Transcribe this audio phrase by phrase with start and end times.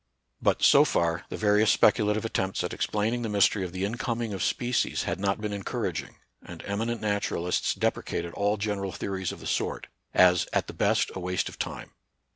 [0.41, 4.33] But, so far, the various specu lative attempts at explaining the mystery of the incoming
[4.33, 9.45] of species had not been encouraging, and eminent naturalists deprecated all general theories of the
[9.45, 11.91] sort, as at the best a waste of time.